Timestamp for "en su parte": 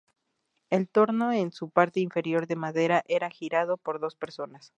1.31-1.99